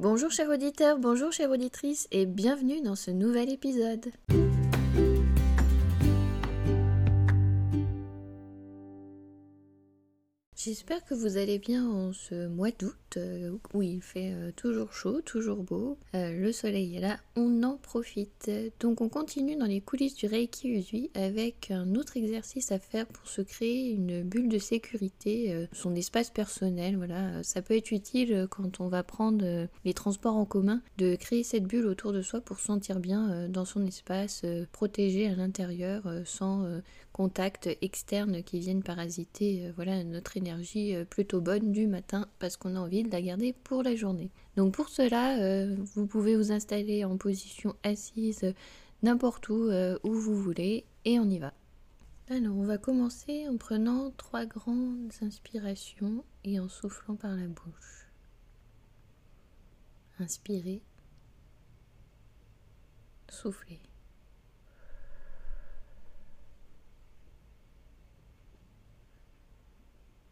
[0.00, 4.12] Bonjour chers auditeurs, bonjour chères auditrices et bienvenue dans ce nouvel épisode.
[10.68, 14.92] J'espère que vous allez bien en ce mois d'août euh, où il fait euh, toujours
[14.92, 15.96] chaud, toujours beau.
[16.14, 18.50] Euh, le soleil est là, on en profite.
[18.78, 23.06] Donc on continue dans les coulisses du Reiki Usui avec un autre exercice à faire
[23.06, 26.98] pour se créer une bulle de sécurité, son espace personnel.
[26.98, 31.44] Voilà, ça peut être utile quand on va prendre les transports en commun de créer
[31.44, 36.02] cette bulle autour de soi pour se sentir bien dans son espace, protégé à l'intérieur
[36.26, 36.66] sans
[37.18, 42.76] contact externe qui viennent parasiter voilà notre énergie euh, plutôt bonne du matin parce qu'on
[42.76, 44.30] a envie de la garder pour la journée.
[44.56, 48.54] Donc pour cela, euh, vous pouvez vous installer en position assise
[49.02, 51.52] n'importe où, euh, où vous voulez et on y va.
[52.28, 58.06] Alors on va commencer en prenant trois grandes inspirations et en soufflant par la bouche.
[60.20, 60.82] Inspirez.
[63.28, 63.80] Soufflez.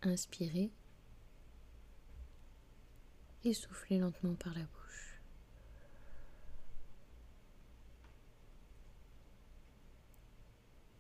[0.06, 0.70] Inspirez
[3.42, 5.20] et soufflez lentement par la bouche.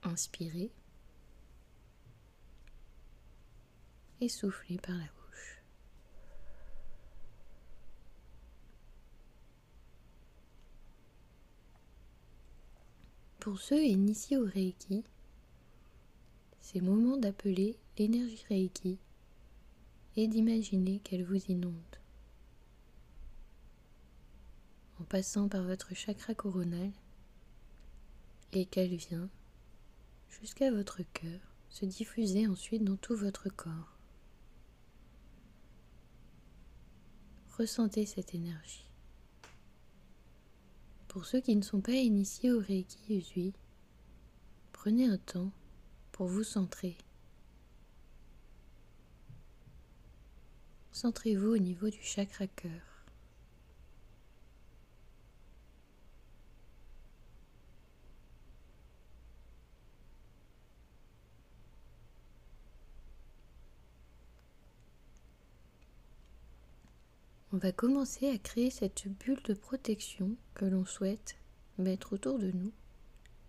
[0.02, 0.72] Inspirez
[4.20, 5.62] et soufflez par la bouche.
[13.38, 15.04] Pour ceux initiés au Reiki,
[16.66, 18.98] c'est moment d'appeler l'énergie Reiki
[20.16, 21.96] et d'imaginer qu'elle vous inonde.
[25.00, 26.90] En passant par votre chakra coronal
[28.52, 29.28] et qu'elle vient
[30.40, 33.96] jusqu'à votre cœur, se diffuser ensuite dans tout votre corps.
[37.56, 38.90] Ressentez cette énergie.
[41.06, 43.54] Pour ceux qui ne sont pas initiés au Reiki
[44.72, 45.52] prenez un temps
[46.16, 46.96] pour vous centrer
[50.90, 52.70] Centrez-vous au niveau du chakra cœur.
[67.52, 71.36] On va commencer à créer cette bulle de protection que l'on souhaite
[71.76, 72.72] mettre autour de nous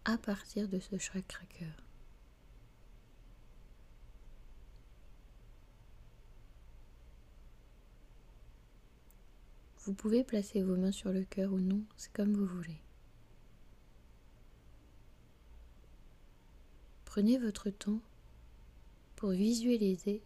[0.03, 1.87] à partir de ce chakra cœur.
[9.88, 12.81] Vous pouvez placer vos mains sur le cœur ou non, c'est comme vous voulez.
[17.06, 18.02] Prenez votre temps
[19.16, 20.22] pour visualiser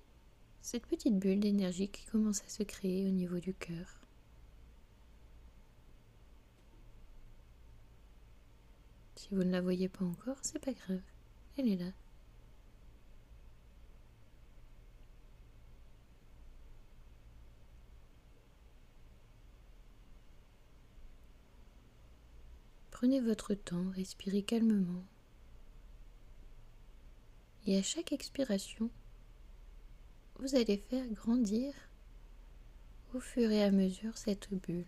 [0.64, 4.02] cette petite bulle d'énergie qui commence à se créer au niveau du cœur.
[9.16, 11.04] Si vous ne la voyez pas encore, c'est pas grave,
[11.58, 11.92] elle est là.
[23.02, 25.04] Prenez votre temps, respirez calmement.
[27.66, 28.92] Et à chaque expiration,
[30.38, 31.74] vous allez faire grandir
[33.16, 34.86] au fur et à mesure cette bulle.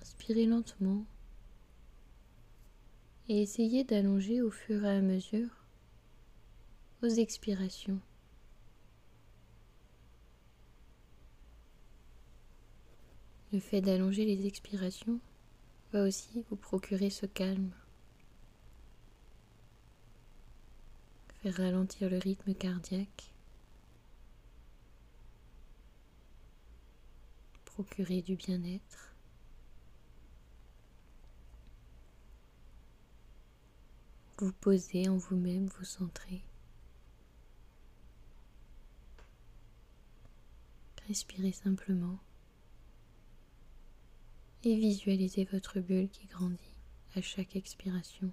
[0.00, 1.04] Inspirez lentement
[3.28, 5.50] et essayez d'allonger au fur et à mesure
[7.02, 7.98] vos expirations.
[13.52, 15.18] Le fait d'allonger les expirations
[15.92, 17.70] va aussi vous procurer ce calme.
[21.42, 23.32] Faire ralentir le rythme cardiaque.
[27.64, 29.14] Procurer du bien-être.
[34.38, 36.42] Vous posez en vous-même, vous centrer.
[41.08, 42.18] Respirez simplement
[44.66, 46.58] et visualisez votre bulle qui grandit
[47.14, 48.32] à chaque expiration.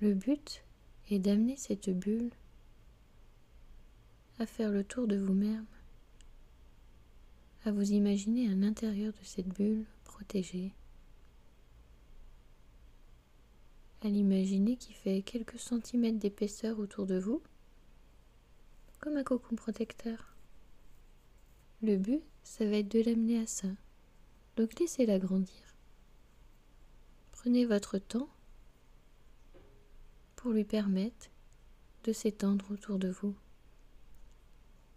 [0.00, 0.64] Le but
[1.08, 2.32] est d'amener cette bulle
[4.40, 5.66] à faire le tour de vous-même,
[7.64, 10.72] à vous imaginer à l'intérieur de cette bulle protégée
[14.04, 17.42] à l'imaginer qui fait quelques centimètres d'épaisseur autour de vous,
[19.00, 20.36] comme un cocon protecteur.
[21.82, 23.68] Le but, ça va être de l'amener à ça.
[24.56, 25.74] Donc laissez-la grandir.
[27.32, 28.28] Prenez votre temps
[30.36, 31.30] pour lui permettre
[32.04, 33.34] de s'étendre autour de vous,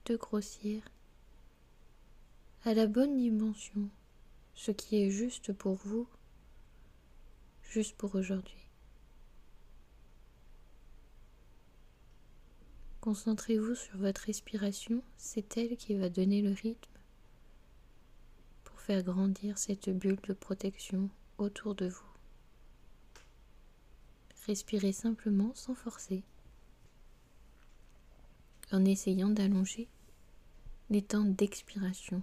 [0.06, 0.84] de grossir
[2.66, 3.90] à la bonne dimension,
[4.54, 6.08] ce qui est juste pour vous,
[7.64, 8.67] juste pour aujourd'hui.
[13.08, 16.92] Concentrez-vous sur votre respiration, c'est elle qui va donner le rythme
[18.66, 22.12] pour faire grandir cette bulle de protection autour de vous.
[24.46, 26.22] Respirez simplement sans forcer,
[28.74, 29.88] en essayant d'allonger
[30.90, 32.22] les temps d'expiration.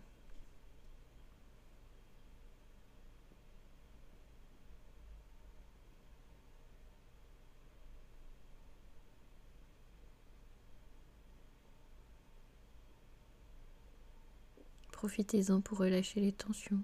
[15.04, 16.82] Profitez-en pour relâcher les tensions.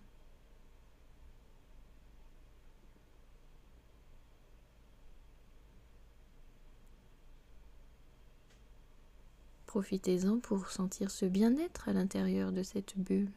[9.64, 13.30] Profitez-en pour sentir ce bien-être à l'intérieur de cette bulle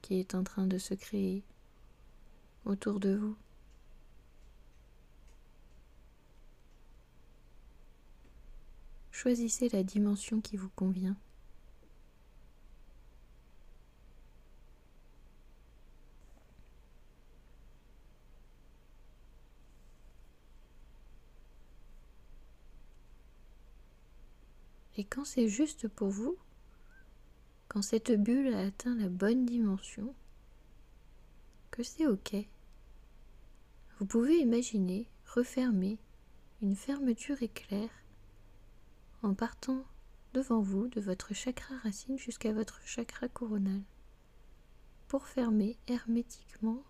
[0.00, 1.42] qui est en train de se créer
[2.64, 3.36] autour de vous.
[9.10, 11.16] Choisissez la dimension qui vous convient.
[25.10, 26.38] Quand c'est juste pour vous,
[27.68, 30.14] quand cette bulle a atteint la bonne dimension,
[31.70, 32.34] que c'est OK,
[33.98, 35.98] vous pouvez imaginer refermer
[36.62, 37.90] une fermeture éclair
[39.22, 39.84] en partant
[40.32, 43.82] devant vous de votre chakra racine jusqu'à votre chakra coronal
[45.08, 46.82] pour fermer hermétiquement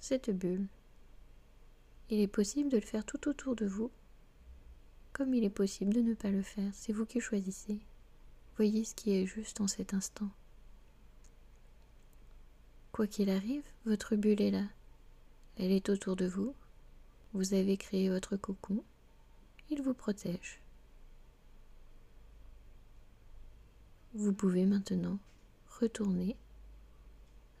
[0.00, 0.66] cette bulle.
[2.08, 3.90] Il est possible de le faire tout autour de vous
[5.12, 7.78] comme il est possible de ne pas le faire, c'est vous qui choisissez.
[8.56, 10.28] Voyez ce qui est juste en cet instant.
[12.92, 14.64] Quoi qu'il arrive, votre bulle est là.
[15.56, 16.54] Elle est autour de vous.
[17.32, 18.82] Vous avez créé votre cocon.
[19.70, 20.60] Il vous protège.
[24.14, 25.18] Vous pouvez maintenant
[25.80, 26.36] retourner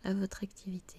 [0.04, 0.98] à votre activité.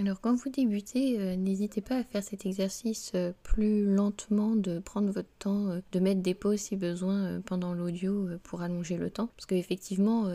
[0.00, 4.78] Alors quand vous débutez, euh, n'hésitez pas à faire cet exercice euh, plus lentement, de
[4.78, 9.10] prendre votre temps, euh, de mettre des pauses si besoin pendant l'audio pour allonger le
[9.10, 9.28] temps.
[9.36, 10.28] Parce qu'effectivement,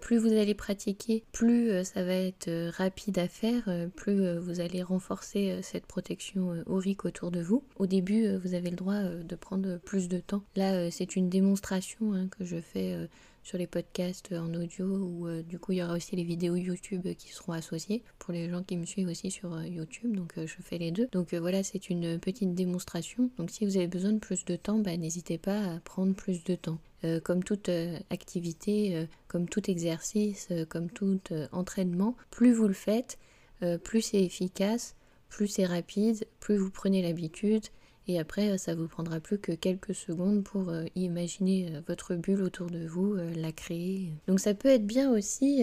[0.00, 5.60] plus vous allez pratiquer, plus ça va être rapide à faire, plus vous allez renforcer
[5.62, 7.62] cette protection aurique autour de vous.
[7.76, 10.42] Au début, vous avez le droit de prendre plus de temps.
[10.56, 13.08] Là, c'est une démonstration hein, que je fais
[13.48, 16.54] sur les podcasts en audio ou euh, du coup il y aura aussi les vidéos
[16.54, 20.14] YouTube qui seront associées pour les gens qui me suivent aussi sur euh, YouTube.
[20.14, 21.08] Donc euh, je fais les deux.
[21.12, 23.30] Donc voilà c'est une petite démonstration.
[23.38, 26.44] Donc si vous avez besoin de plus de temps bah, n'hésitez pas à prendre plus
[26.44, 26.78] de temps.
[27.22, 27.70] Comme toute
[28.10, 31.20] activité comme tout exercice comme tout
[31.52, 33.18] entraînement plus vous le faites
[33.84, 34.96] plus c'est efficace
[35.28, 37.62] plus c'est rapide plus vous prenez l'habitude
[38.08, 42.42] et après, ça vous prendra plus que quelques secondes pour euh, imaginer euh, votre bulle
[42.42, 44.12] autour de vous, euh, la créer.
[44.26, 45.62] Donc ça peut être bien aussi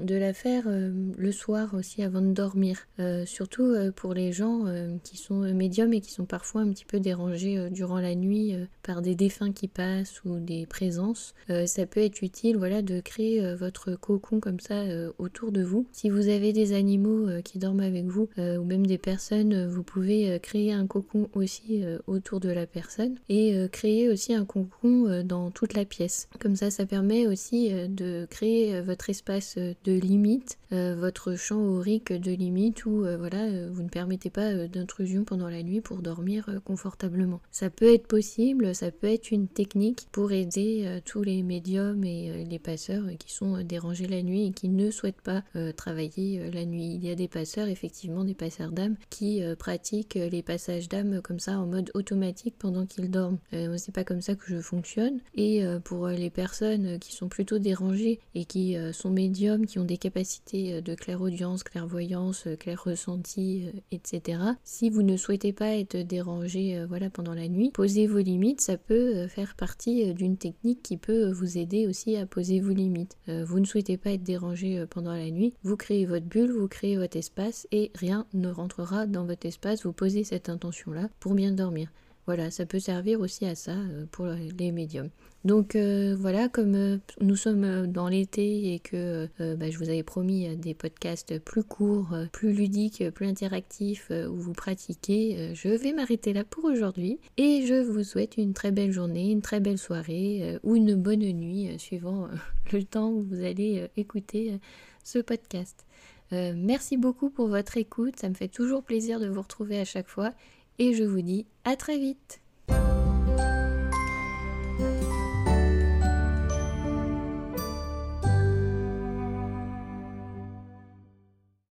[0.00, 2.86] de la faire le soir aussi avant de dormir.
[3.26, 4.64] surtout pour les gens
[5.02, 9.02] qui sont médiums et qui sont parfois un petit peu dérangés durant la nuit par
[9.02, 11.34] des défunts qui passent ou des présences.
[11.66, 14.82] ça peut être utile voilà, de créer votre cocon comme ça
[15.18, 15.86] autour de vous.
[15.92, 20.38] Si vous avez des animaux qui dorment avec vous ou même des personnes, vous pouvez
[20.40, 25.06] créer un cocon aussi euh, autour de la personne et euh, créer aussi un cocon
[25.08, 26.28] euh, dans toute la pièce.
[26.38, 32.32] Comme ça, ça permet aussi de créer votre espace de limite, votre champ aurique de
[32.32, 37.40] limite où voilà, vous ne permettez pas d'intrusion pendant la nuit pour dormir confortablement.
[37.50, 42.44] Ça peut être possible, ça peut être une technique pour aider tous les médiums et
[42.44, 45.42] les passeurs qui sont dérangés la nuit et qui ne souhaitent pas
[45.76, 46.94] travailler la nuit.
[46.94, 51.38] Il y a des passeurs, effectivement, des passeurs d'âme qui pratiquent les passages d'âme comme
[51.38, 53.38] ça mode automatique pendant qu'ils dorment.
[53.52, 55.20] Euh, c'est pas comme ça que je fonctionne.
[55.34, 59.78] Et euh, pour les personnes qui sont plutôt dérangées et qui euh, sont médiums, qui
[59.78, 64.38] ont des capacités de clairaudience, clairvoyance, clair ressenti, etc.
[64.64, 68.60] Si vous ne souhaitez pas être dérangé voilà, pendant la nuit, posez vos limites.
[68.60, 73.16] Ça peut faire partie d'une technique qui peut vous aider aussi à poser vos limites.
[73.28, 76.96] vous ne souhaitez pas être dérangé pendant la nuit, vous créez votre bulle, vous créez
[76.96, 79.84] votre espace et rien ne rentrera dans votre espace.
[79.84, 81.88] Vous posez cette intention-là pour bien dormir.
[82.26, 83.76] voilà, ça peut servir aussi à ça
[84.10, 85.10] pour les médiums.
[85.44, 90.72] Donc voilà, comme nous sommes dans l'été et que bah, je vous avais promis des
[90.72, 96.64] podcasts plus courts, plus ludiques, plus interactifs où vous pratiquez, je vais m'arrêter là pour
[96.64, 100.94] aujourd'hui et je vous souhaite une très belle journée, une très belle soirée ou une
[100.94, 102.28] bonne nuit suivant
[102.72, 104.58] le temps où vous allez écouter
[105.04, 105.84] ce podcast.
[106.32, 110.08] merci beaucoup pour votre écoute, ça me fait toujours plaisir de vous retrouver à chaque
[110.08, 110.32] fois
[110.78, 112.40] et je vous dis à très vite